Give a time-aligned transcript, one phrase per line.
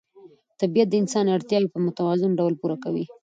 [0.61, 3.05] طبیعت د انسان اړتیاوې په متوازن ډول پوره کوي